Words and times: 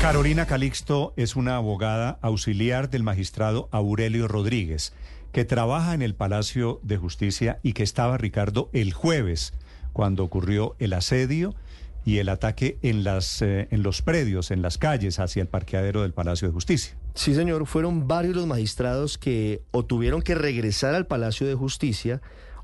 Carolina 0.00 0.46
Calixto 0.46 1.12
es 1.16 1.34
una 1.34 1.56
abogada 1.56 2.20
auxiliar 2.22 2.88
del 2.88 3.02
magistrado 3.02 3.68
Aurelio 3.72 4.28
Rodríguez, 4.28 4.92
que 5.32 5.44
trabaja 5.44 5.92
en 5.92 6.02
el 6.02 6.14
Palacio 6.14 6.78
de 6.84 6.96
Justicia 6.96 7.58
y 7.64 7.72
que 7.72 7.82
estaba, 7.82 8.16
Ricardo, 8.16 8.70
el 8.72 8.92
jueves, 8.92 9.54
cuando 9.92 10.22
ocurrió 10.22 10.76
el 10.78 10.92
asedio 10.92 11.56
y 12.04 12.18
el 12.18 12.28
ataque 12.28 12.78
en, 12.82 13.02
las, 13.02 13.42
eh, 13.42 13.66
en 13.72 13.82
los 13.82 14.00
predios, 14.00 14.52
en 14.52 14.62
las 14.62 14.78
calles, 14.78 15.18
hacia 15.18 15.42
el 15.42 15.48
parqueadero 15.48 16.02
del 16.02 16.12
Palacio 16.12 16.46
de 16.46 16.54
Justicia. 16.54 16.96
Sí, 17.14 17.34
señor, 17.34 17.66
fueron 17.66 18.06
varios 18.06 18.36
los 18.36 18.46
magistrados 18.46 19.18
que 19.18 19.62
o 19.72 19.84
tuvieron 19.84 20.22
que 20.22 20.36
regresar 20.36 20.94
al 20.94 21.06
Palacio 21.08 21.46
de 21.48 21.56
Justicia 21.56 22.22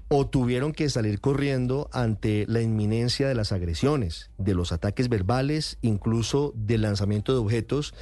o 0.08 0.26
tuvieron 0.26 0.72
que 0.72 0.88
salir 0.90 1.20
corriendo 1.20 1.88
ante 1.92 2.44
la 2.46 2.60
inminencia 2.60 3.26
de 3.26 3.34
las 3.34 3.52
agresiones, 3.52 4.30
de 4.38 4.54
los 4.54 4.72
ataques 4.72 5.08
verbales, 5.08 5.78
incluso 5.82 6.52
del 6.56 6.82
lanzamiento 6.82 7.32
de 7.32 7.38
objetos 7.38 7.94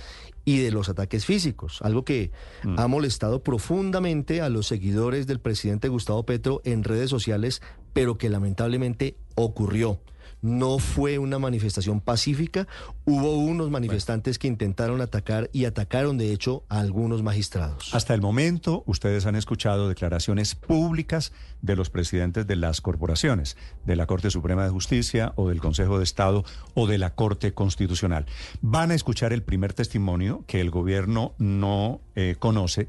y 0.44 0.58
de 0.58 0.72
los 0.72 0.88
ataques 0.88 1.24
físicos, 1.24 1.80
algo 1.82 2.04
que 2.04 2.32
ha 2.76 2.88
molestado 2.88 3.42
profundamente 3.42 4.40
a 4.40 4.48
los 4.48 4.66
seguidores 4.66 5.26
del 5.26 5.40
presidente 5.40 5.88
Gustavo 5.88 6.24
Petro 6.24 6.60
en 6.64 6.82
redes 6.82 7.10
sociales, 7.10 7.62
pero 7.92 8.18
que 8.18 8.28
lamentablemente 8.28 9.16
ocurrió. 9.36 10.00
No 10.42 10.78
fue 10.78 11.18
una 11.18 11.38
manifestación 11.38 12.00
pacífica, 12.00 12.66
hubo 13.04 13.36
unos 13.36 13.70
manifestantes 13.70 14.38
que 14.38 14.48
intentaron 14.48 15.00
atacar 15.00 15.48
y 15.52 15.64
atacaron 15.64 16.18
de 16.18 16.32
hecho 16.32 16.64
a 16.68 16.80
algunos 16.80 17.22
magistrados. 17.22 17.94
Hasta 17.94 18.12
el 18.12 18.20
momento, 18.20 18.82
ustedes 18.86 19.24
han 19.26 19.36
escuchado 19.36 19.88
declaraciones 19.88 20.54
públicas 20.54 21.32
de 21.60 21.76
los 21.76 21.90
presidentes 21.90 22.46
de 22.46 22.56
las 22.56 22.80
corporaciones, 22.80 23.56
de 23.86 23.96
la 23.96 24.06
Corte 24.06 24.30
Suprema 24.30 24.64
de 24.64 24.70
Justicia 24.70 25.32
o 25.36 25.48
del 25.48 25.60
Consejo 25.60 25.98
de 25.98 26.04
Estado 26.04 26.44
o 26.74 26.86
de 26.86 26.98
la 26.98 27.14
Corte 27.14 27.54
Constitucional. 27.54 28.26
Van 28.60 28.90
a 28.90 28.94
escuchar 28.94 29.32
el 29.32 29.42
primer 29.42 29.72
testimonio 29.72 30.44
que 30.46 30.60
el 30.60 30.70
gobierno 30.70 31.34
no 31.38 32.00
eh, 32.14 32.36
conoce 32.38 32.88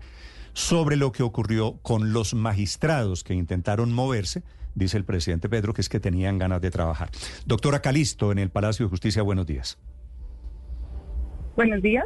sobre 0.54 0.96
lo 0.96 1.12
que 1.12 1.24
ocurrió 1.24 1.78
con 1.82 2.14
los 2.14 2.34
magistrados 2.34 3.24
que 3.24 3.34
intentaron 3.34 3.92
moverse 3.92 4.44
dice 4.76 4.98
el 4.98 5.06
presidente 5.06 5.50
Pedro, 5.50 5.74
que 5.74 5.82
es 5.82 5.90
que 5.90 6.00
tenían 6.00 6.38
ganas 6.38 6.62
de 6.62 6.72
trabajar. 6.72 7.10
Doctora 7.46 7.82
Calisto, 7.82 8.32
en 8.32 8.40
el 8.40 8.50
Palacio 8.50 8.86
de 8.86 8.90
Justicia, 8.90 9.22
buenos 9.22 9.46
días. 9.46 9.78
Buenos 11.56 11.82
días. 11.82 12.06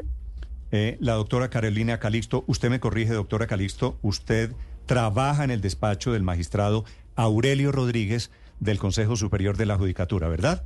Eh, 0.71 0.97
la 0.99 1.13
doctora 1.13 1.49
Carolina 1.49 1.99
Calixto, 1.99 2.43
usted 2.47 2.69
me 2.69 2.81
corrige, 2.81 3.13
doctora 3.13 3.47
Calixto, 3.47 3.97
usted 4.01 4.51
trabaja 4.85 5.45
en 5.45 5.51
el 5.51 5.61
despacho 5.61 6.11
del 6.11 6.23
magistrado 6.23 6.83
Aurelio 7.15 7.71
Rodríguez 7.71 8.31
del 8.59 8.77
Consejo 8.77 9.15
Superior 9.15 9.55
de 9.55 9.65
la 9.65 9.77
Judicatura, 9.77 10.27
¿verdad? 10.27 10.65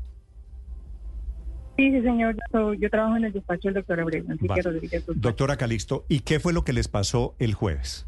Sí, 1.77 1.89
sí, 1.91 2.01
señor. 2.01 2.35
Yo, 2.53 2.73
yo 2.73 2.89
trabajo 2.89 3.17
en 3.17 3.25
el 3.25 3.33
despacho 3.33 3.69
del 3.69 3.75
doctor 3.75 4.03
Vale. 4.03 4.61
Rodríguez. 4.61 5.05
Doctora 5.15 5.57
Calixto, 5.57 6.05
¿y 6.09 6.19
qué 6.19 6.39
fue 6.39 6.53
lo 6.53 6.63
que 6.63 6.73
les 6.73 6.87
pasó 6.87 7.33
el 7.39 7.53
jueves? 7.53 8.05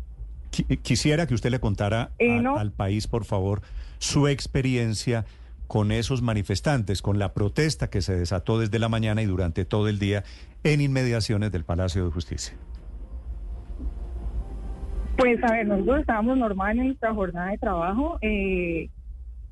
Qui- 0.51 0.79
Quisiera 0.81 1.25
que 1.27 1.33
usted 1.33 1.49
le 1.49 1.59
contara 1.59 2.11
Eh, 2.19 2.37
a- 2.37 2.41
no. 2.41 2.57
al 2.57 2.71
país, 2.71 3.07
por 3.07 3.25
favor, 3.25 3.61
su 3.97 4.27
experiencia 4.27 5.25
con 5.67 5.91
esos 5.91 6.21
manifestantes, 6.21 7.01
con 7.01 7.17
la 7.17 7.33
protesta 7.33 7.89
que 7.89 8.01
se 8.01 8.15
desató 8.15 8.59
desde 8.59 8.77
la 8.77 8.89
mañana 8.89 9.21
y 9.23 9.25
durante 9.25 9.65
todo 9.65 9.87
el 9.87 9.97
día 9.97 10.23
en 10.63 10.81
inmediaciones 10.81 11.51
del 11.51 11.63
Palacio 11.63 12.05
de 12.05 12.11
Justicia. 12.11 12.53
Pues 15.17 15.41
a 15.43 15.51
ver, 15.53 15.67
nosotros 15.67 16.01
estábamos 16.01 16.37
normal 16.37 16.77
en 16.77 16.87
nuestra 16.87 17.13
jornada 17.13 17.51
de 17.51 17.57
trabajo. 17.57 18.17
eh, 18.21 18.89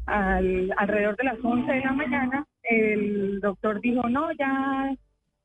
al- 0.08 0.74
alrededor 0.78 1.16
de 1.16 1.24
las 1.24 1.38
11 1.44 1.72
de 1.72 1.80
la 1.82 1.94
mañana, 1.94 2.46
doctor 3.42 3.82
dijo, 3.82 4.08
no, 4.10 4.32
ya, 4.34 4.96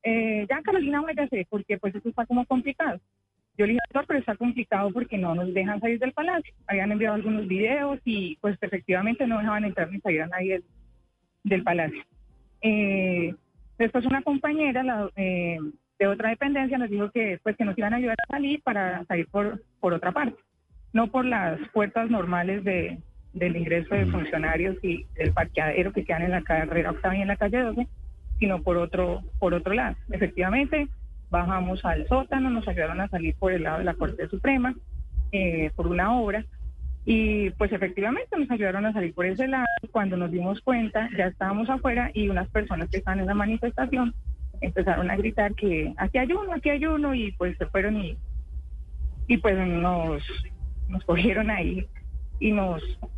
eh, 0.03 0.47
ya 0.49 0.63
Carolina 0.63 1.01
váyase, 1.01 1.47
porque 1.51 1.79
pues 1.79 1.95
esto 1.95 2.09
está 2.09 2.27
como 2.27 2.45
complicado. 2.47 3.01
Yo 3.59 3.67
le 3.67 3.73
dije, 3.73 3.81
doctor, 3.89 4.07
pero 4.07 4.21
está 4.21 4.37
complicado 4.37 4.91
porque 4.93 5.17
no 5.17 5.35
nos 5.35 5.53
dejan 5.55 5.81
salir 5.81 5.99
del 5.99 6.13
palacio. 6.13 6.55
Habían 6.67 6.93
enviado 6.93 7.15
algunos 7.15 7.49
videos 7.49 7.99
y 8.05 8.37
pues 8.41 8.57
efectivamente 8.61 9.27
no 9.27 9.39
dejaban 9.39 9.65
entrar 9.65 9.91
ni 9.91 10.01
salir 10.01 10.23
a 10.23 10.27
nadie 10.27 10.55
del, 10.55 10.65
del 11.45 11.63
palacio. 11.63 12.03
Eh, 12.61 13.35
después 13.79 14.05
una 14.07 14.23
compañera 14.23 14.83
la, 14.83 15.11
eh, 15.17 15.59
de 15.99 16.07
otra 16.07 16.31
dependencia 16.31 16.79
nos 16.79 16.91
dijo 16.91 17.11
que 17.11 17.39
pues 17.43 17.57
que 17.57 17.65
nos 17.65 17.77
iban 17.79 17.95
a 17.95 17.97
ayudar 17.97 18.17
a 18.23 18.33
salir 18.33 18.63
para 18.63 19.05
salir 19.07 19.27
por, 19.29 19.63
por 19.81 19.95
otra 19.95 20.13
parte, 20.13 20.37
no 20.93 21.11
por 21.11 21.25
las 21.25 21.59
puertas 21.71 22.11
normales 22.11 22.65
de, 22.65 22.99
del 23.37 23.57
ingreso 23.57 23.95
de 23.95 24.07
funcionarios 24.07 24.77
y 24.83 25.05
del 25.15 25.33
parqueadero 25.33 25.93
que 25.93 26.05
quedan 26.05 26.23
en 26.23 26.31
la 26.31 26.43
carrera 26.43 26.91
octava 26.91 27.17
y 27.17 27.23
en 27.23 27.29
la 27.29 27.37
calle 27.37 27.61
12, 27.61 27.87
sino 28.39 28.63
por 28.63 28.79
otro, 28.79 29.23
por 29.39 29.53
otro 29.53 29.75
lado. 29.75 29.95
Efectivamente, 30.11 30.89
bajamos 31.31 31.85
al 31.85 32.09
sótano, 32.09 32.49
nos 32.49 32.67
ayudaron 32.67 33.01
a 33.01 33.09
salir 33.09 33.35
por 33.39 33.53
el 33.53 33.65
lado 33.65 33.79
de 33.79 33.85
la 33.85 33.95
Corte 33.95 34.27
Suprema, 34.29 34.75
eh, 35.33 35.71
por 35.77 35.87
una 35.87 36.19
obra, 36.19 36.45
y 37.05 37.51
pues 37.51 37.71
efectivamente 37.73 38.37
nos 38.39 38.51
ayudaron 38.51 38.87
a 38.87 38.93
salir 38.93 39.15
por 39.15 39.27
ese 39.27 39.47
lado. 39.47 39.67
Cuando 39.93 40.17
nos 40.17 40.31
dimos 40.31 40.61
cuenta, 40.63 41.09
ya 41.17 41.27
estábamos 41.27 41.69
afuera 41.69 42.11
y 42.15 42.31
unas 42.31 42.49
personas 42.49 42.89
que 42.89 42.97
estaban 42.97 43.21
en 43.21 43.27
la 43.27 43.35
manifestación 43.35 44.15
empezaron 44.63 45.11
a 45.11 45.17
gritar 45.17 45.55
que 45.55 45.93
aquí 45.99 46.17
hay 46.17 46.33
uno, 46.33 46.55
aquí 46.55 46.71
hay 46.71 46.87
uno, 46.87 47.15
y 47.15 47.33
pues 47.33 47.59
se 47.59 47.67
fueron 47.67 47.99
y, 47.99 48.17
y 49.27 49.37
pues 49.37 49.57
nos, 49.69 50.23
nos 50.89 51.05
cogieron 51.05 51.51
ahí 51.51 51.87
y 52.41 52.53
nos, 52.53 52.83
no, 53.01 53.11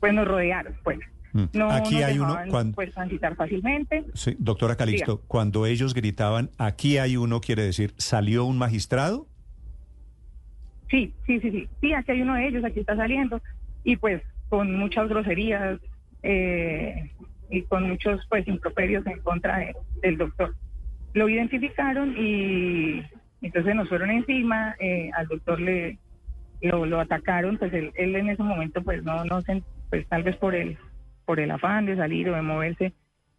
pues 0.00 0.14
nos 0.14 0.26
rodearon, 0.26 0.74
pues. 0.84 0.98
Mm. 1.32 1.44
No 1.52 1.70
Aquí 1.70 1.94
nos 1.96 2.04
hay 2.04 2.18
uno 2.18 2.38
cuando... 2.48 2.74
pues 2.74 2.92
transitar 2.94 3.36
fácilmente. 3.36 4.04
Sí, 4.14 4.34
doctora 4.38 4.76
Calixto, 4.76 5.20
cuando 5.28 5.66
ellos 5.66 5.92
gritaban, 5.94 6.50
aquí 6.58 6.96
hay 6.98 7.16
uno, 7.16 7.40
quiere 7.40 7.62
decir, 7.64 7.92
¿salió 7.98 8.44
un 8.46 8.56
magistrado? 8.58 9.26
Sí, 10.90 11.12
sí, 11.26 11.38
sí, 11.40 11.50
sí. 11.50 11.68
Sí, 11.80 11.92
aquí 11.92 12.12
hay 12.12 12.22
uno 12.22 12.34
de 12.34 12.48
ellos, 12.48 12.64
aquí 12.64 12.80
está 12.80 12.96
saliendo. 12.96 13.42
Y 13.84 13.96
pues 13.96 14.22
con 14.48 14.74
muchas 14.74 15.08
groserías 15.08 15.78
eh, 16.22 17.10
y 17.50 17.62
con 17.62 17.88
muchos 17.88 18.20
pues 18.30 18.46
improperios 18.48 19.06
en 19.06 19.20
contra 19.20 19.58
de- 19.58 19.76
del 20.02 20.16
doctor. 20.16 20.54
Lo 21.12 21.28
identificaron 21.28 22.14
y 22.16 23.02
entonces 23.42 23.74
nos 23.74 23.88
fueron 23.88 24.10
encima, 24.10 24.74
eh, 24.80 25.10
al 25.14 25.26
doctor 25.28 25.60
le 25.60 25.98
lo, 26.60 26.86
lo 26.86 27.00
atacaron, 27.00 27.56
pues 27.58 27.72
él, 27.72 27.92
él 27.94 28.16
en 28.16 28.30
ese 28.30 28.42
momento 28.42 28.82
pues 28.82 29.02
no, 29.02 29.24
no 29.24 29.42
se, 29.42 29.62
pues 29.90 30.06
tal 30.08 30.22
vez 30.22 30.36
por 30.36 30.54
el, 30.54 30.76
por 31.24 31.40
el 31.40 31.50
afán 31.50 31.86
de 31.86 31.96
salir 31.96 32.28
o 32.28 32.34
de 32.34 32.42
moverse, 32.42 32.92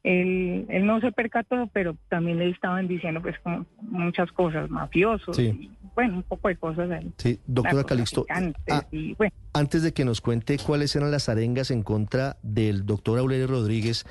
él, 0.03 0.65
él 0.69 0.85
no 0.85 1.01
se 1.01 1.11
percató, 1.11 1.69
pero 1.73 1.95
también 2.07 2.39
le 2.39 2.49
estaban 2.49 2.87
diciendo 2.87 3.21
pues 3.21 3.37
como 3.39 3.65
muchas 3.81 4.31
cosas, 4.31 4.69
mafiosos, 4.69 5.35
Sí. 5.35 5.47
y, 5.47 5.71
bueno, 5.93 6.15
un 6.17 6.23
poco 6.23 6.47
de 6.47 6.55
cosas 6.55 6.89
ahí. 6.89 7.11
Sí, 7.17 7.39
doctora 7.45 7.83
Calixto, 7.83 8.25
ah, 8.29 8.83
y 8.91 9.13
bueno, 9.15 9.33
antes 9.53 9.83
de 9.83 9.91
que 9.93 10.05
nos 10.05 10.21
cuente 10.21 10.57
cuáles 10.57 10.95
eran 10.95 11.11
las 11.11 11.27
arengas 11.27 11.71
en 11.71 11.83
contra 11.83 12.37
del 12.41 12.85
doctor 12.85 13.19
Aurelio 13.19 13.47
Rodríguez, 13.47 14.05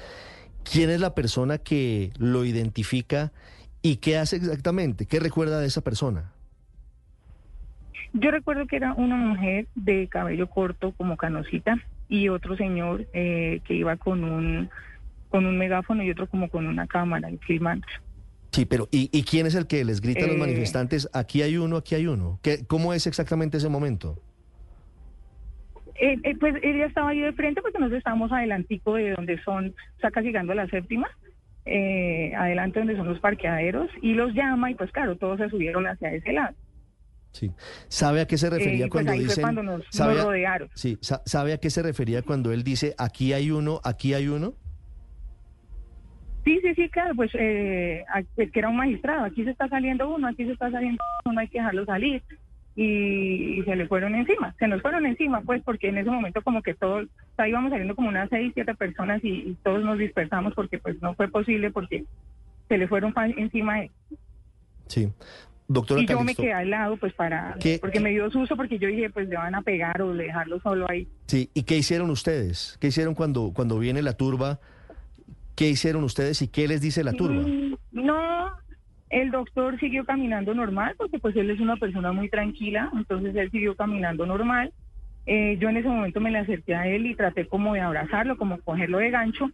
¿quién 0.70 0.90
es 0.90 1.00
la 1.00 1.14
persona 1.14 1.56
que 1.56 2.10
lo 2.18 2.44
identifica 2.44 3.32
y 3.80 3.96
qué 3.96 4.18
hace 4.18 4.36
exactamente? 4.36 5.06
¿Qué 5.06 5.20
recuerda 5.20 5.58
de 5.60 5.66
esa 5.68 5.80
persona? 5.80 6.32
Yo 8.12 8.30
recuerdo 8.30 8.66
que 8.66 8.76
era 8.76 8.94
una 8.94 9.16
mujer 9.16 9.66
de 9.74 10.06
cabello 10.08 10.48
corto 10.48 10.92
como 10.92 11.16
canosita 11.16 11.76
y 12.08 12.28
otro 12.28 12.56
señor 12.56 13.06
eh, 13.12 13.60
que 13.64 13.74
iba 13.74 13.96
con 13.96 14.24
un 14.24 14.70
con 15.28 15.44
un 15.44 15.58
megáfono 15.58 16.02
y 16.02 16.10
otro 16.10 16.26
como 16.26 16.48
con 16.48 16.66
una 16.66 16.86
cámara 16.86 17.30
y 17.30 17.36
filmando. 17.38 17.86
Sí, 18.50 18.64
pero 18.64 18.88
¿y, 18.90 19.10
y 19.12 19.24
quién 19.24 19.46
es 19.46 19.54
el 19.54 19.66
que 19.66 19.84
les 19.84 20.00
grita 20.00 20.24
a 20.24 20.26
los 20.26 20.36
Eh. 20.36 20.40
manifestantes, 20.40 21.08
aquí 21.12 21.42
hay 21.42 21.58
uno, 21.58 21.76
aquí 21.76 21.94
hay 21.94 22.06
uno? 22.06 22.38
¿Qué, 22.42 22.64
¿Cómo 22.66 22.94
es 22.94 23.06
exactamente 23.06 23.58
ese 23.58 23.68
momento? 23.68 24.16
Eh, 26.00 26.16
eh, 26.22 26.34
pues 26.38 26.54
ella 26.62 26.86
estaba 26.86 27.10
ahí 27.10 27.20
de 27.20 27.32
frente 27.32 27.60
porque 27.60 27.78
nosotros 27.78 27.98
estábamos 27.98 28.32
adelantico 28.32 28.94
de 28.94 29.10
donde 29.10 29.38
son, 29.42 29.74
o 29.96 30.00
sea, 30.00 30.10
casi 30.10 30.28
llegando 30.28 30.52
a 30.52 30.56
la 30.56 30.68
séptima, 30.68 31.08
eh, 31.66 32.32
adelante 32.36 32.78
donde 32.78 32.96
son 32.96 33.08
los 33.08 33.20
parqueaderos 33.20 33.90
y 34.00 34.14
los 34.14 34.32
llama 34.32 34.70
y 34.70 34.74
pues 34.76 34.90
claro, 34.92 35.16
todos 35.16 35.38
se 35.38 35.50
subieron 35.50 35.86
hacia 35.86 36.12
ese 36.14 36.32
lado. 36.32 36.54
Sí. 37.32 37.50
¿Sabe 37.88 38.20
a 38.22 38.26
qué 38.26 38.36
se 38.38 38.50
refería 38.50 38.86
Eh, 38.86 38.88
pues 38.88 39.04
cuando 39.04 39.12
dicen... 39.12 39.42
cuando 39.42 39.62
nos, 39.62 39.78
nos 39.78 39.86
¿sabe, 39.90 40.20
a, 40.20 40.24
rodearon. 40.24 40.68
sí, 40.74 40.98
¿Sabe 41.00 41.52
a 41.52 41.58
qué 41.58 41.70
se 41.70 41.82
refería 41.82 42.22
cuando 42.22 42.52
él 42.52 42.64
dice, 42.64 42.94
aquí 42.98 43.32
hay 43.32 43.50
uno, 43.50 43.80
aquí 43.84 44.14
hay 44.14 44.28
uno? 44.28 44.54
Sí, 46.44 46.58
sí, 46.62 46.74
sí, 46.74 46.88
claro, 46.88 47.14
pues 47.14 47.30
eh, 47.34 48.04
que 48.36 48.58
era 48.58 48.70
un 48.70 48.76
magistrado, 48.76 49.24
aquí 49.24 49.44
se 49.44 49.50
está 49.50 49.68
saliendo 49.68 50.08
uno, 50.08 50.28
aquí 50.28 50.46
se 50.46 50.52
está 50.52 50.70
saliendo 50.70 51.02
uno, 51.24 51.34
no 51.34 51.40
hay 51.40 51.48
que 51.48 51.58
dejarlo 51.58 51.84
salir. 51.84 52.22
Y, 52.74 53.58
y 53.58 53.62
se 53.64 53.74
le 53.74 53.88
fueron 53.88 54.14
encima, 54.14 54.54
se 54.58 54.68
nos 54.68 54.80
fueron 54.80 55.04
encima, 55.04 55.40
pues 55.42 55.60
porque 55.64 55.88
en 55.88 55.98
ese 55.98 56.10
momento 56.10 56.42
como 56.42 56.62
que 56.62 56.74
todos, 56.74 57.06
o 57.06 57.36
sea, 57.36 57.48
íbamos 57.48 57.70
saliendo 57.70 57.96
como 57.96 58.08
unas 58.08 58.30
seis, 58.30 58.52
siete 58.54 58.72
personas 58.76 59.22
y, 59.24 59.30
y 59.30 59.56
todos 59.64 59.82
nos 59.84 59.98
dispersamos 59.98 60.54
porque 60.54 60.78
pues 60.78 61.02
no 61.02 61.12
fue 61.14 61.26
posible 61.28 61.72
porque 61.72 62.04
se 62.68 62.78
le 62.78 62.86
fueron 62.86 63.12
encima 63.36 63.74
a 63.74 63.82
él. 63.82 63.90
Sí. 64.86 65.12
Doctora 65.70 66.00
Y 66.00 66.06
yo 66.06 66.14
me 66.18 66.24
Calixto, 66.24 66.42
quedé 66.42 66.52
al 66.54 66.70
lado 66.70 66.96
pues 66.96 67.12
para, 67.12 67.54
¿Qué- 67.60 67.78
porque 67.78 68.00
me 68.00 68.10
dio 68.10 68.30
susto 68.30 68.56
porque 68.56 68.78
yo 68.78 68.88
dije 68.88 69.10
pues 69.10 69.28
le 69.28 69.36
van 69.36 69.54
a 69.54 69.60
pegar 69.62 70.00
o 70.00 70.14
dejarlo 70.14 70.58
solo 70.60 70.86
ahí. 70.88 71.06
sí, 71.26 71.50
¿y 71.52 71.62
qué 71.64 71.76
hicieron 71.76 72.08
ustedes? 72.10 72.78
¿Qué 72.80 72.86
hicieron 72.88 73.14
cuando, 73.14 73.52
cuando 73.54 73.78
viene 73.78 74.00
la 74.02 74.14
turba? 74.14 74.58
¿Qué 75.54 75.68
hicieron 75.68 76.04
ustedes 76.04 76.40
y 76.40 76.48
qué 76.48 76.66
les 76.68 76.80
dice 76.80 77.04
la 77.04 77.12
turba? 77.12 77.42
Mm, 77.46 77.74
No, 77.92 78.48
el 79.10 79.30
doctor 79.30 79.78
siguió 79.78 80.04
caminando 80.06 80.54
normal 80.54 80.94
porque 80.96 81.18
pues 81.18 81.36
él 81.36 81.50
es 81.50 81.60
una 81.60 81.76
persona 81.76 82.12
muy 82.12 82.28
tranquila, 82.30 82.90
entonces 82.96 83.34
él 83.36 83.50
siguió 83.50 83.74
caminando 83.76 84.24
normal. 84.24 84.72
Eh, 85.26 85.58
yo 85.60 85.68
en 85.68 85.76
ese 85.76 85.88
momento 85.88 86.20
me 86.20 86.30
le 86.30 86.38
acerqué 86.38 86.74
a 86.74 86.86
él 86.86 87.06
y 87.06 87.14
traté 87.14 87.46
como 87.46 87.74
de 87.74 87.80
abrazarlo, 87.80 88.38
como 88.38 88.58
cogerlo 88.62 88.98
de 88.98 89.10
gancho. 89.10 89.50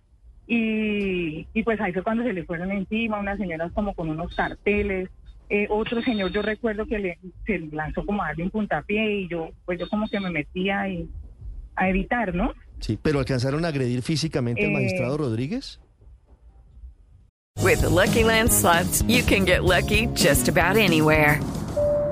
Y, 0.47 1.47
y 1.55 1.63
pues 1.65 1.81
ahí 1.81 1.93
fue 1.93 2.03
cuando 2.03 2.23
se 2.23 2.33
le 2.33 2.45
fueron 2.45 2.71
encima, 2.71 3.19
unas 3.19 3.39
señoras 3.39 3.73
como 3.73 3.95
con 3.95 4.11
unos 4.11 4.33
carteles. 4.37 5.09
Eh, 5.50 5.67
otro 5.69 6.02
señor 6.02 6.32
yo 6.32 6.41
recuerdo 6.43 6.87
que 6.87 6.99
le, 6.99 7.19
se 7.46 7.58
lanzó 7.70 8.05
como 8.06 8.23
a 8.23 8.29
darle 8.29 8.44
un 8.44 8.50
puntapié 8.50 9.20
y 9.20 9.29
yo 9.29 9.50
pues 9.67 9.79
yo 9.79 9.88
como 9.88 10.08
que 10.08 10.19
me 10.19 10.31
metía 10.31 10.88
y, 10.88 11.08
a 11.76 11.88
evitar, 11.88 12.35
¿no? 12.35 12.55
Sí, 12.81 12.99
pero 13.00 13.19
alcanzaron 13.19 13.64
a 13.64 13.69
agredir 13.69 14.02
físicamente 14.02 14.64
al 14.64 14.70
Eh, 14.70 14.75
magistrado 14.75 15.17
Rodríguez? 15.17 15.81
With 17.62 17.81
the 17.81 17.88
Lucky 17.88 18.25
Land 18.25 18.50
slots, 18.52 19.02
you 19.02 19.23
can 19.23 19.44
get 19.44 19.64
lucky 19.64 20.08
just 20.14 20.49
about 20.49 20.76
anywhere. 20.76 21.41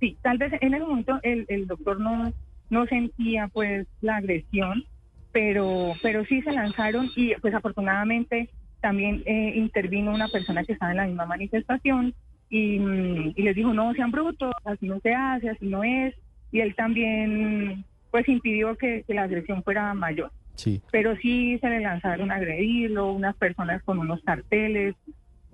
sí. 0.00 0.16
Tal 0.22 0.38
vez 0.38 0.52
en 0.60 0.74
ese 0.74 0.84
momento 0.84 1.18
el, 1.22 1.44
el 1.48 1.66
doctor 1.66 2.00
no, 2.00 2.32
no 2.70 2.86
sentía 2.86 3.48
pues 3.48 3.86
la 4.00 4.16
agresión, 4.16 4.84
pero, 5.32 5.92
pero 6.02 6.24
sí 6.26 6.42
se 6.42 6.52
lanzaron 6.52 7.10
y 7.16 7.34
pues 7.40 7.54
afortunadamente 7.54 8.48
también 8.80 9.22
eh, 9.26 9.52
intervino 9.56 10.12
una 10.12 10.28
persona 10.28 10.62
que 10.64 10.74
estaba 10.74 10.92
en 10.92 10.98
la 10.98 11.06
misma 11.06 11.26
manifestación 11.26 12.14
y, 12.50 12.78
mm, 12.78 13.32
y 13.34 13.42
les 13.42 13.56
dijo, 13.56 13.72
no 13.72 13.92
sean 13.94 14.10
brutos, 14.10 14.52
así 14.64 14.86
no 14.86 15.00
se 15.00 15.14
hace, 15.14 15.50
así 15.50 15.66
no 15.66 15.82
es. 15.82 16.14
Y 16.52 16.60
él 16.60 16.74
también 16.74 17.84
pues 18.10 18.28
impidió 18.28 18.76
que, 18.76 19.02
que 19.06 19.14
la 19.14 19.24
agresión 19.24 19.62
fuera 19.64 19.92
mayor 19.94 20.30
Sí. 20.56 20.80
pero 20.92 21.16
sí 21.16 21.58
se 21.60 21.68
le 21.68 21.80
lanzaron 21.80 22.30
a 22.30 22.36
agredirlo, 22.36 23.12
unas 23.12 23.34
personas 23.34 23.82
con 23.82 23.98
unos 23.98 24.22
carteles, 24.22 24.94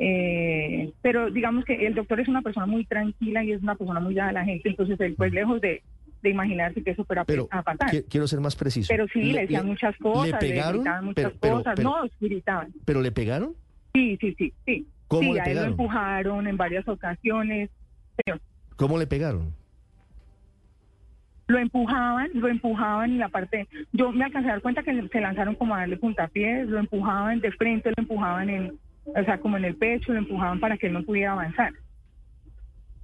eh, 0.02 0.92
pero 1.02 1.30
digamos 1.30 1.64
que 1.66 1.86
el 1.86 1.94
doctor 1.94 2.20
es 2.20 2.26
una 2.28 2.40
persona 2.40 2.64
muy 2.64 2.86
tranquila 2.86 3.44
y 3.44 3.52
es 3.52 3.62
una 3.62 3.74
persona 3.74 4.00
muy 4.00 4.14
dada 4.14 4.30
a 4.30 4.32
la 4.32 4.44
gente, 4.46 4.70
entonces 4.70 4.98
él 5.00 5.14
pues 5.14 5.30
lejos 5.32 5.60
de, 5.60 5.82
de 6.22 6.30
imaginarse 6.30 6.82
que 6.82 6.92
eso 6.92 7.04
fuera 7.04 7.24
Pero 7.26 7.46
a 7.50 7.62
pasar. 7.62 7.90
qui- 7.90 8.04
quiero 8.08 8.26
ser 8.26 8.40
más 8.40 8.56
preciso. 8.56 8.88
Pero 8.88 9.06
sí, 9.12 9.22
le 9.32 9.42
decían 9.42 9.66
muchas 9.66 9.94
cosas, 9.98 10.30
le, 10.42 10.48
pegaron? 10.48 10.80
gritaban 10.80 11.04
muchas 11.04 11.24
Pero- 11.24 11.36
pero- 11.40 11.56
cosas, 11.58 11.78
no, 11.80 11.96
gritaban. 12.18 12.72
¿Pero 12.86 13.02
le 13.02 13.12
pegaron? 13.12 13.54
Sí, 13.92 14.16
sí, 14.20 14.34
sí, 14.38 14.52
sí. 14.64 14.86
¿Cómo 15.06 15.22
sí, 15.22 15.32
le 15.34 15.40
a 15.40 15.44
él 15.44 15.48
lo 15.50 15.54
pegaron? 15.54 15.70
empujaron 15.72 16.46
en 16.46 16.56
varias 16.56 16.88
ocasiones, 16.88 17.68
pero 18.24 18.38
¿Cómo 18.76 18.96
le 18.96 19.06
pegaron? 19.06 19.52
lo 21.48 21.58
empujaban, 21.58 22.30
lo 22.34 22.46
empujaban 22.48 23.10
en 23.10 23.18
la 23.18 23.28
parte, 23.28 23.66
yo 23.92 24.12
me 24.12 24.24
alcancé 24.24 24.48
a 24.48 24.52
dar 24.52 24.62
cuenta 24.62 24.84
que 24.84 25.08
se 25.08 25.20
lanzaron 25.20 25.56
como 25.56 25.74
a 25.74 25.80
darle 25.80 25.96
puntapiés, 25.96 26.68
lo 26.68 26.78
empujaban 26.78 27.40
de 27.40 27.50
frente, 27.50 27.88
lo 27.90 27.94
empujaban 28.02 28.48
en, 28.48 28.78
o 29.06 29.24
sea, 29.24 29.38
como 29.38 29.56
en 29.56 29.64
el 29.64 29.76
pecho, 29.76 30.12
lo 30.12 30.18
empujaban 30.18 30.60
para 30.60 30.76
que 30.76 30.86
él 30.88 30.92
no 30.92 31.02
pudiera 31.02 31.32
avanzar. 31.32 31.72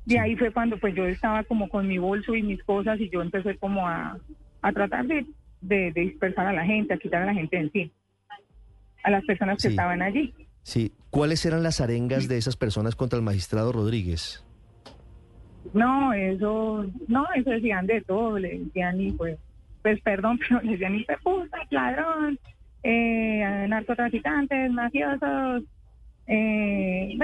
Y 0.07 0.17
ahí 0.19 0.37
fue 0.37 0.53
cuando 0.53 0.79
pues 0.79 0.95
yo 0.95 1.05
estaba 1.07 1.43
como 1.45 1.69
con 1.69 1.89
mi 1.89 1.99
bolso 1.99 2.35
y 2.35 2.43
mis 2.43 2.63
cosas 2.63 3.01
y 3.01 3.09
yo 3.11 3.23
empecé 3.23 3.57
como 3.57 3.89
a, 3.89 4.17
a 4.63 4.73
tratar 4.73 5.07
de, 5.07 5.27
de- 5.61 5.91
de 5.93 6.01
dispersar 6.01 6.47
a 6.47 6.53
la 6.53 6.65
gente, 6.65 6.95
a 6.95 6.99
quitar 6.99 7.23
a 7.23 7.27
la 7.27 7.35
gente 7.35 7.57
de 7.57 7.63
encima, 7.65 7.91
a 9.03 9.11
las 9.11 9.25
personas 9.25 9.57
que 9.57 9.63
Sí. 9.63 9.69
estaban 9.69 10.03
allí. 10.03 10.33
Sí. 10.63 10.93
¿Cuáles 11.11 11.45
eran 11.47 11.63
las 11.63 11.81
arengas 11.81 12.29
de 12.29 12.37
esas 12.39 12.57
personas 12.57 12.95
contra 12.95 13.17
el 13.19 13.25
magistrado 13.25 13.73
Rodríguez? 13.73 14.45
No, 15.73 16.13
eso, 16.13 16.87
no, 17.09 17.27
eso 17.35 17.51
decían 17.51 17.87
de 17.87 18.01
todo, 18.03 18.39
le 18.39 18.59
decían 18.61 19.01
y 19.01 19.13
pues, 19.13 19.39
pues 19.83 20.01
perdón, 20.03 20.39
pero 20.49 20.61
le 20.63 20.73
decían 20.73 20.95
y 20.95 21.05
puta, 21.25 21.59
ladrón, 21.71 22.39
eh, 22.85 23.67
narcotraficantes, 23.69 24.71
mafiosos, 24.71 25.65
eh. 26.27 27.19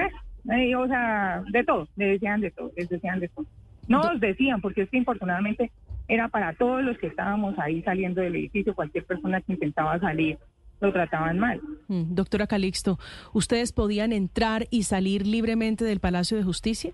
Eh, 0.51 0.75
o 0.75 0.87
sea, 0.89 1.43
de 1.53 1.63
todo, 1.65 1.87
le 1.97 2.07
decían 2.07 2.41
de 2.41 2.51
todo, 2.51 2.73
les 2.77 2.89
decían 2.89 3.21
de 3.21 3.29
todo. 3.29 3.47
No 3.89 4.03
nos 4.03 4.21
decían, 4.21 4.61
porque 4.61 4.83
es 4.83 4.91
que 4.91 4.97
infortunadamente 4.97 5.71
era 6.09 6.29
para 6.29 6.53
todos 6.55 6.83
los 6.83 6.99
que 6.99 7.07
estábamos 7.07 7.57
ahí 7.59 7.81
saliendo 7.83 8.21
del 8.21 8.35
edificio, 8.35 8.75
cualquier 8.75 9.05
persona 9.05 9.41
que 9.41 9.53
intentaba 9.53 9.99
salir, 10.01 10.39
lo 10.81 10.93
trataban 10.93 11.39
mal. 11.39 11.61
Mm, 11.87 12.15
Doctora 12.15 12.49
Calixto, 12.49 12.99
¿ustedes 13.33 13.73
podían 13.73 14.13
entrar 14.13 14.67
y 14.71 14.83
salir 14.83 15.27
libremente 15.27 15.85
del 15.85 16.01
Palacio 16.01 16.37
de 16.37 16.43
Justicia? 16.43 16.93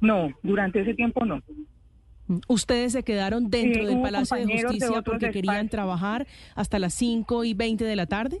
No, 0.00 0.30
durante 0.42 0.80
ese 0.80 0.94
tiempo 0.94 1.24
no. 1.24 1.42
Mm, 2.26 2.38
¿Ustedes 2.48 2.92
se 2.92 3.02
quedaron 3.02 3.50
dentro 3.50 3.82
Sí, 3.82 3.86
del 3.88 4.00
Palacio 4.00 4.36
de 4.36 4.62
Justicia 4.62 5.02
porque 5.02 5.30
querían 5.30 5.54
espacios. 5.54 5.70
trabajar 5.70 6.26
hasta 6.54 6.78
las 6.78 6.94
5 6.94 7.44
y 7.44 7.54
20 7.54 7.84
de 7.84 7.96
la 7.96 8.06
tarde? 8.06 8.38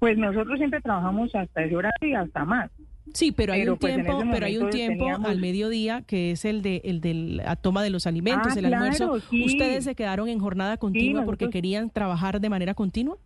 Pues 0.00 0.18
nosotros 0.18 0.58
siempre 0.58 0.80
trabajamos 0.80 1.32
hasta 1.34 1.62
ese 1.62 1.76
horario 1.76 2.08
y 2.08 2.14
hasta 2.14 2.44
más. 2.44 2.70
Sí, 3.12 3.32
pero 3.32 3.52
hay 3.52 3.60
Pero, 3.60 3.72
un 3.72 3.78
pues, 3.78 3.94
tiempo, 3.94 4.22
pero 4.30 4.46
hay 4.46 4.56
un 4.58 4.70
tiempo 4.70 5.04
teníamos- 5.04 5.28
al 5.30 5.40
mediodía 5.40 6.02
que 6.06 6.30
es 6.32 6.44
el 6.44 6.62
de 6.62 6.80
el 6.84 7.00
de 7.00 7.14
la 7.14 7.56
toma 7.56 7.82
de 7.82 7.90
los 7.90 8.06
alimentos, 8.06 8.52
Ah, 8.54 8.58
el 8.58 8.66
almuerzo. 8.72 9.06
claro, 9.10 9.20
sí. 9.30 9.44
¿Ustedes 9.44 9.84
se 9.84 9.94
quedaron 9.94 10.28
en 10.28 10.38
jornada 10.38 10.76
continua 10.76 11.24
porque 11.24 11.44
nosotros- 11.46 11.52
querían 11.52 11.90
trabajar 11.90 12.40
de 12.40 12.48
manera 12.50 12.74
continua? 12.74 13.16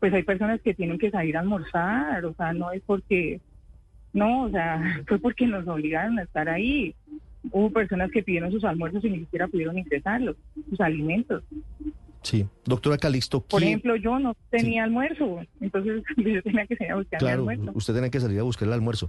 pues 0.00 0.12
hay 0.12 0.22
personas 0.22 0.60
que 0.60 0.74
tienen 0.74 0.98
que 0.98 1.10
salir 1.10 1.34
a 1.34 1.40
almorzar, 1.40 2.24
o 2.26 2.34
sea, 2.34 2.52
no 2.52 2.70
es 2.72 2.82
porque, 2.84 3.40
no, 4.12 4.42
o 4.42 4.50
sea, 4.50 4.78
fue 5.08 5.18
porque 5.18 5.46
nos 5.46 5.66
obligaron 5.66 6.18
a 6.18 6.22
estar 6.24 6.46
ahí. 6.48 6.94
Hubo 7.50 7.70
personas 7.70 8.10
que 8.10 8.22
pidieron 8.22 8.52
sus 8.52 8.64
almuerzos 8.64 9.02
y 9.04 9.08
ni 9.10 9.20
siquiera 9.20 9.48
pudieron 9.48 9.78
ingresarlos, 9.78 10.36
sus 10.68 10.78
alimentos. 10.80 11.42
Sí. 12.24 12.44
Doctora 12.64 12.98
Calixto, 12.98 13.40
Por 13.42 13.60
¿quién- 13.60 13.68
ejemplo, 13.74 13.94
yo 13.96 14.18
no 14.18 14.34
tenía 14.50 14.82
almuerzo, 14.82 15.40
entonces 15.60 16.02
yo 16.16 16.42
tenía 16.42 16.66
que 16.66 16.74
salir 16.76 16.92
a 16.92 16.96
buscar 16.96 17.18
Claro, 17.20 17.38
almuerzo. 17.48 17.70
usted 17.74 17.94
tenía 17.94 18.10
que 18.10 18.18
salir 18.20 18.40
a 18.40 18.42
buscar 18.42 18.66
el 18.66 18.74
almuerzo. 18.74 19.08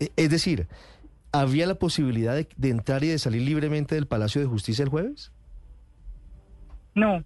E- 0.00 0.10
Es 0.16 0.30
decir, 0.30 0.66
¿había 1.32 1.66
la 1.66 1.74
posibilidad 1.76 2.34
de, 2.34 2.48
de 2.56 2.70
entrar 2.70 3.04
y 3.04 3.08
de 3.08 3.18
salir 3.18 3.42
libremente 3.42 3.94
del 3.94 4.06
Palacio 4.06 4.40
de 4.40 4.46
Justicia 4.48 4.82
el 4.82 4.88
jueves? 4.88 5.30
No, 6.94 7.22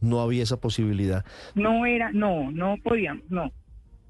No 0.00 0.20
había 0.20 0.42
esa 0.42 0.60
posibilidad. 0.60 1.24
no 1.54 1.86
era, 1.86 2.12
no, 2.12 2.50
no 2.52 2.76
podíamos, 2.84 3.24
no, 3.30 3.50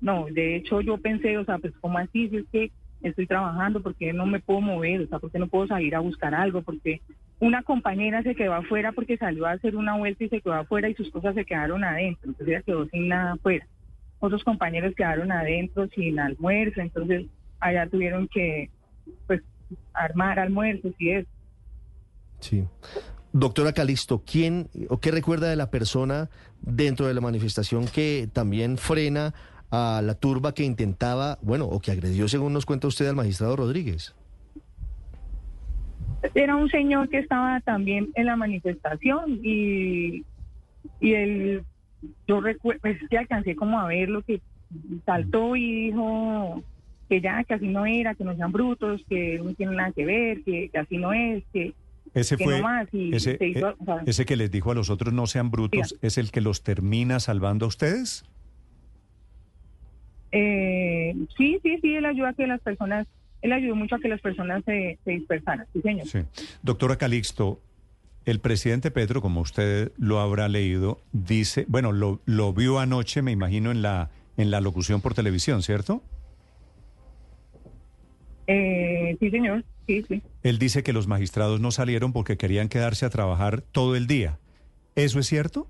no. 0.01 0.27
De 0.33 0.57
hecho, 0.57 0.81
yo 0.81 0.99
pensé, 0.99 1.39
o 1.39 1.45
sea, 1.45 1.59
pues, 1.59 1.73
¿cómo 1.81 1.99
así? 1.99 2.29
Si 2.29 2.37
es 2.39 2.45
que 2.51 2.73
estoy 3.03 3.29
trabajando, 3.29 3.81
porque 3.81 4.13
no 4.13 4.27
me 4.27 4.41
puedo 4.41 4.61
mover? 4.61 5.03
O 5.03 5.07
sea, 5.07 5.21
porque 5.21 5.39
no 5.39 5.47
puedo 5.47 5.69
salir 5.69 5.95
a 5.95 6.01
buscar 6.01 6.35
algo? 6.35 6.63
Porque 6.63 7.01
una 7.39 7.63
compañera 7.63 8.23
se 8.23 8.35
quedó 8.35 8.55
afuera 8.55 8.93
porque 8.93 9.19
salió 9.19 9.47
a 9.47 9.53
hacer 9.53 9.77
una 9.77 9.97
vuelta 9.97 10.25
y 10.25 10.29
se 10.29 10.41
quedó 10.41 10.55
afuera 10.55 10.89
y 10.89 10.95
sus 10.95 11.11
cosas 11.11 11.35
se 11.35 11.45
quedaron 11.45 11.85
adentro. 11.85 12.31
Entonces 12.31 12.49
ella 12.49 12.63
quedó 12.63 12.87
sin 12.87 13.09
nada 13.09 13.33
afuera. 13.33 13.67
Otros 14.19 14.43
compañeros 14.45 14.95
quedaron 14.97 15.31
adentro 15.31 15.89
sin 15.95 16.19
almuerzo, 16.19 16.81
entonces 16.81 17.27
allá 17.61 17.87
tuvieron 17.89 18.29
que, 18.29 18.71
pues, 19.27 19.43
armar 19.93 20.39
almuerzos 20.39 20.95
y 20.99 21.11
eso. 21.11 21.29
Sí. 22.41 22.65
Doctora 23.33 23.73
Calixto, 23.73 24.23
¿quién 24.25 24.71
o 24.89 24.99
qué 24.99 25.11
recuerda 25.11 25.51
de 25.51 25.57
la 25.57 25.71
persona 25.71 26.31
dentro 26.63 27.07
de 27.07 27.13
la 27.13 27.21
manifestación 27.21 27.87
que 27.87 28.31
también 28.33 28.79
frena 28.79 29.35
a 29.71 30.01
la 30.03 30.15
turba 30.15 30.55
que 30.55 30.65
intentaba, 30.65 31.39
bueno, 31.43 31.67
o 31.67 31.81
que 31.81 31.91
agredió, 31.91 32.29
según 32.29 32.55
nos 32.55 32.65
cuenta 32.65 32.87
usted, 32.87 33.07
al 33.07 33.17
magistrado 33.17 33.57
Rodríguez? 33.57 34.15
Era 36.35 36.57
un 36.57 36.69
señor 36.71 37.09
que 37.09 37.19
estaba 37.19 37.61
también 37.61 38.11
en 38.15 38.27
la 38.27 38.37
manifestación 38.37 39.41
y, 39.43 40.25
y 41.01 41.13
él, 41.13 41.63
yo 42.27 42.41
recuerdo, 42.41 42.81
pues 42.83 42.99
que 43.09 43.19
alcancé 43.19 43.55
como 43.57 43.79
a 43.79 43.87
ver 43.87 44.09
lo 44.09 44.23
que 44.23 44.41
saltó 45.05 45.57
y 45.57 45.87
dijo 45.87 46.63
que 47.09 47.21
ya, 47.21 47.45
que 47.45 47.55
así 47.55 47.69
no 47.69 47.87
era, 47.87 48.15
que 48.15 48.25
no 48.25 48.35
sean 48.37 48.53
brutos, 48.53 49.03
que 49.09 49.39
no 49.43 49.55
tienen 49.55 49.77
nada 49.77 49.93
que 49.93 50.05
ver, 50.05 50.43
que, 50.43 50.69
que 50.71 50.79
así 50.79 50.99
no 50.99 51.13
es, 51.13 51.45
que, 51.53 51.73
Ese 52.15 52.37
que 52.37 52.45
fue 52.45 52.57
no 52.59 52.65
más. 52.65 52.89
Y 52.93 53.15
ese, 53.15 53.37
se 53.37 53.47
hizo, 53.47 53.69
eh, 53.71 53.75
o 53.79 53.85
sea, 53.85 54.03
ese 54.07 54.25
que 54.25 54.37
les 54.37 54.51
dijo 54.51 54.73
a 54.73 54.75
los 54.75 54.91
otros 54.91 55.15
no 55.15 55.27
sean 55.27 55.51
brutos, 55.51 55.97
¿es 56.03 56.19
el 56.19 56.31
que 56.31 56.41
los 56.41 56.63
termina 56.63 57.21
salvando 57.21 57.67
a 57.67 57.69
ustedes? 57.69 58.25
eh, 60.33 61.15
sí, 61.37 61.59
sí, 61.63 61.79
sí, 61.81 61.95
él 61.95 62.05
ayuda 62.05 62.31
a 62.31 62.33
que 62.35 62.47
las 62.47 62.61
personas, 62.61 63.07
él 63.47 63.53
ayudó 63.53 63.77
mucho 63.77 63.95
a 63.95 63.99
que 63.99 64.09
las 64.09 64.21
personas 64.21 64.63
se, 64.65 64.99
se 65.05 65.11
dispersaran, 65.13 65.67
sí, 65.73 65.81
señor. 65.81 66.07
Sí. 66.07 66.19
Doctora 66.63 66.97
Calixto, 66.97 67.61
el 68.25 68.41
presidente 68.41 68.91
Petro, 68.91 69.23
como 69.23 69.41
usted 69.41 69.93
lo 69.97 70.19
habrá 70.21 70.49
leído, 70.49 71.01
dice, 71.13 71.65
bueno, 71.69 71.93
lo, 71.93 72.21
lo 72.27 72.53
vio 72.53 72.79
anoche, 72.79 73.23
me 73.23 73.31
imagino, 73.31 73.71
en 73.71 73.83
la, 73.83 74.11
en 74.37 74.51
la 74.51 74.61
locución 74.61 75.01
por 75.01 75.15
televisión, 75.15 75.63
¿cierto? 75.63 76.03
Eh, 78.49 79.17
sí, 79.21 79.31
señor, 79.31 79.65
sí, 79.87 80.05
sí. 80.09 80.23
Él 80.43 80.59
dice 80.59 80.83
que 80.83 80.93
los 80.93 81.07
magistrados 81.07 81.61
no 81.61 81.71
salieron 81.71 82.13
porque 82.13 82.37
querían 82.37 82.69
quedarse 82.69 83.07
a 83.07 83.11
trabajar 83.11 83.61
todo 83.61 83.97
el 83.97 84.07
día. 84.07 84.39
¿Eso 84.97 85.19
es 85.21 85.27
cierto? 85.27 85.69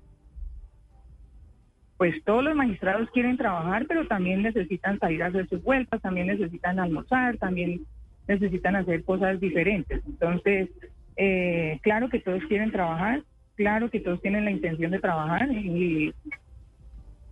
Pues 1.97 2.23
todos 2.23 2.43
los 2.43 2.55
magistrados 2.55 3.09
quieren 3.11 3.37
trabajar, 3.37 3.85
pero 3.87 4.07
también 4.07 4.43
necesitan 4.43 4.99
salir 4.99 5.23
a 5.23 5.27
hacer 5.27 5.49
sus 5.49 5.63
vueltas, 5.63 6.01
también 6.01 6.27
necesitan 6.27 6.79
almorzar, 6.79 7.37
también 7.37 7.81
necesitan 8.27 8.75
hacer 8.75 9.03
cosas 9.03 9.39
diferentes. 9.39 10.03
Entonces, 10.05 10.69
eh, 11.15 11.79
claro 11.81 12.09
que 12.09 12.19
todos 12.19 12.43
quieren 12.47 12.71
trabajar, 12.71 13.23
claro 13.55 13.89
que 13.89 13.99
todos 13.99 14.21
tienen 14.21 14.45
la 14.45 14.51
intención 14.51 14.91
de 14.91 14.99
trabajar, 14.99 15.51
y, 15.51 16.13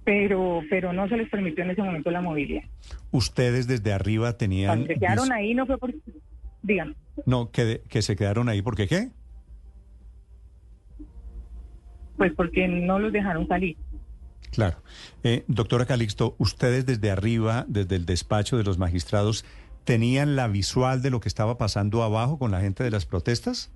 pero, 0.04 0.62
pero 0.70 0.94
no 0.94 1.08
se 1.10 1.18
les 1.18 1.30
permitió 1.30 1.64
en 1.64 1.72
ese 1.72 1.84
momento 1.84 2.10
la 2.10 2.22
movilidad. 2.22 2.64
Ustedes 3.12 3.68
desde 3.68 3.94
arriba 3.94 4.38
tenían... 4.38 4.70
Cuando 4.70 4.88
se 4.88 4.96
quedaron 4.96 5.32
ahí 5.32 5.54
no 5.54 5.66
fue 5.66 5.78
por... 5.78 5.94
Díganme. 6.64 6.96
No, 7.26 7.52
que, 7.52 7.82
que 7.88 8.02
se 8.02 8.16
quedaron 8.16 8.50
ahí 8.50 8.62
porque 8.62 8.88
qué? 8.88 9.10
Pues 12.18 12.34
porque 12.34 12.68
no 12.68 12.98
los 12.98 13.12
dejaron 13.12 13.48
salir. 13.48 13.78
Claro. 14.56 14.78
Eh, 15.24 15.44
doctora 15.50 15.86
Calixto, 15.86 16.36
ustedes 16.38 16.86
desde 16.86 17.12
arriba, 17.12 17.66
desde 17.68 17.98
el 17.98 18.06
despacho 18.06 18.58
de 18.58 18.64
los 18.64 18.78
magistrados, 18.78 19.44
¿tenían 19.84 20.38
la 20.38 20.48
visual 20.48 21.02
de 21.02 21.10
lo 21.10 21.20
que 21.20 21.28
estaba 21.28 21.58
pasando 21.58 22.04
abajo 22.04 22.40
con 22.40 22.52
la 22.52 22.62
gente 22.62 22.82
de 22.82 22.90
las 22.90 23.06
protestas? 23.06 23.70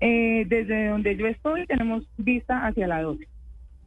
Eh, 0.00 0.44
desde 0.46 0.88
donde 0.88 1.16
yo 1.16 1.26
estoy 1.26 1.66
tenemos 1.66 2.04
vista 2.18 2.64
hacia 2.68 2.86
la 2.86 3.02
12. 3.02 3.26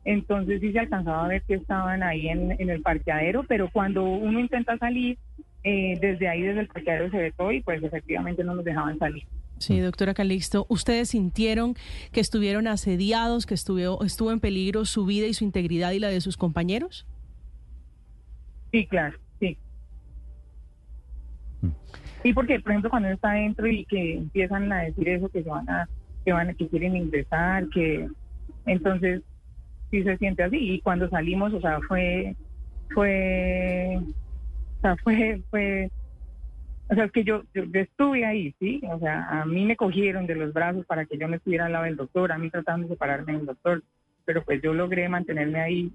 Entonces 0.04 0.60
sí 0.60 0.74
se 0.74 0.80
alcanzaba 0.80 1.24
a 1.24 1.30
ver 1.30 1.42
que 1.44 1.54
estaban 1.54 2.04
ahí 2.04 2.28
en, 2.28 2.52
en 2.60 2.70
el 2.70 2.82
parqueadero, 2.82 3.44
pero 3.48 3.70
cuando 3.72 4.04
uno 4.04 4.42
intenta 4.42 4.78
salir, 4.78 5.18
eh, 5.64 5.98
desde 6.02 6.28
ahí, 6.28 6.42
desde 6.42 6.60
el 6.60 6.68
parqueadero 6.68 7.10
se 7.12 7.18
ve 7.18 7.32
todo 7.32 7.54
y 7.54 7.62
pues 7.62 7.82
efectivamente 7.82 8.44
no 8.44 8.56
nos 8.56 8.66
dejaban 8.66 9.00
salir. 9.00 9.24
Sí, 9.64 9.80
doctora 9.80 10.14
Calixto, 10.14 10.66
¿ustedes 10.68 11.12
sintieron 11.12 11.76
que 12.12 12.20
estuvieron 12.20 12.68
asediados, 12.68 13.46
que 13.46 13.54
estuvo, 13.54 14.04
estuvo 14.04 14.32
en 14.34 14.42
peligro 14.42 14.84
su 14.84 15.06
vida 15.06 15.26
y 15.26 15.34
su 15.34 15.46
integridad 15.46 15.92
y 15.92 16.00
la 16.00 16.10
de 16.10 16.20
sus 16.20 16.36
compañeros? 16.36 17.08
Sí, 18.74 18.86
claro, 18.88 19.18
sí. 19.40 19.58
Sí, 22.24 22.34
porque 22.34 22.60
por 22.60 22.74
ejemplo 22.74 22.90
cuando 22.90 23.08
uno 23.08 23.16
está 23.16 23.32
adentro 23.32 23.68
y 23.68 23.86
que 23.86 24.16
empiezan 24.16 24.70
a 24.74 24.82
decir 24.82 25.08
eso, 25.08 25.30
que 25.30 25.44
se 25.44 25.50
van 25.50 25.70
a, 25.70 25.88
que 26.26 26.34
van 26.34 26.50
a, 26.50 26.54
que 26.56 26.68
quieren 26.68 26.98
ingresar, 26.98 27.70
que 27.70 28.10
entonces 28.66 29.22
sí 29.92 30.04
se 30.04 30.18
siente 30.18 30.44
así. 30.44 30.58
Y 30.58 30.82
cuando 30.82 31.10
salimos, 31.10 31.54
o 31.54 31.62
sea, 31.62 31.80
fue, 31.88 32.36
fue, 32.94 33.98
o 34.78 34.82
sea, 34.82 34.98
fue, 34.98 35.42
fue, 35.50 35.90
o 36.90 36.96
sea, 36.96 37.06
es 37.06 37.12
que 37.12 37.24
yo, 37.24 37.44
yo, 37.54 37.64
yo 37.64 37.80
estuve 37.82 38.26
ahí, 38.26 38.54
sí, 38.60 38.82
o 38.90 39.00
sea, 39.00 39.42
a 39.42 39.46
mí 39.46 39.66
me 39.66 39.76
cogieron 39.76 40.28
de 40.28 40.36
los 40.36 40.54
brazos 40.54 40.86
para 40.86 41.06
que 41.06 41.18
yo 41.18 41.28
no 41.28 41.36
estuviera 41.36 41.66
al 41.66 41.72
lado 41.72 41.86
del 41.86 41.96
doctor, 41.96 42.32
a 42.32 42.38
mí 42.38 42.50
tratando 42.50 42.88
de 42.88 42.94
separarme 42.94 43.34
del 43.34 43.46
doctor, 43.46 43.84
pero 44.26 44.44
pues 44.44 44.62
yo 44.62 44.74
logré 44.74 45.08
mantenerme 45.10 45.62
ahí, 45.62 45.92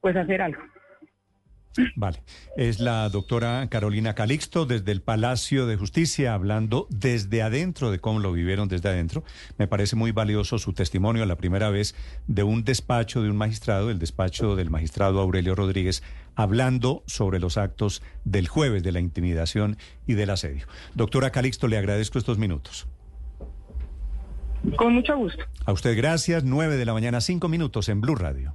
pues 0.00 0.16
hacer 0.16 0.42
algo. 0.42 0.60
Vale. 1.96 2.22
Es 2.56 2.78
la 2.78 3.08
doctora 3.08 3.66
Carolina 3.68 4.14
Calixto 4.14 4.64
desde 4.64 4.92
el 4.92 5.02
Palacio 5.02 5.66
de 5.66 5.76
Justicia, 5.76 6.34
hablando 6.34 6.86
desde 6.90 7.42
adentro 7.42 7.90
de 7.90 7.98
cómo 7.98 8.20
lo 8.20 8.32
vivieron 8.32 8.68
desde 8.68 8.90
adentro. 8.90 9.24
Me 9.58 9.66
parece 9.66 9.96
muy 9.96 10.12
valioso 10.12 10.58
su 10.58 10.72
testimonio, 10.72 11.26
la 11.26 11.36
primera 11.36 11.70
vez 11.70 11.94
de 12.28 12.42
un 12.44 12.64
despacho 12.64 13.22
de 13.22 13.30
un 13.30 13.36
magistrado, 13.36 13.90
el 13.90 13.98
despacho 13.98 14.54
del 14.56 14.70
magistrado 14.70 15.20
Aurelio 15.20 15.54
Rodríguez, 15.54 16.02
hablando 16.34 17.02
sobre 17.06 17.40
los 17.40 17.56
actos 17.56 18.02
del 18.24 18.48
jueves 18.48 18.82
de 18.82 18.92
la 18.92 19.00
intimidación 19.00 19.76
y 20.06 20.14
del 20.14 20.30
asedio. 20.30 20.66
Doctora 20.94 21.30
Calixto, 21.30 21.68
le 21.68 21.78
agradezco 21.78 22.18
estos 22.18 22.38
minutos. 22.38 22.86
Con 24.76 24.94
mucho 24.94 25.16
gusto. 25.16 25.44
A 25.66 25.72
usted 25.72 25.96
gracias. 25.96 26.44
9 26.44 26.76
de 26.76 26.84
la 26.84 26.92
mañana, 26.92 27.20
5 27.20 27.48
minutos 27.48 27.88
en 27.88 28.00
Blue 28.00 28.14
Radio. 28.14 28.54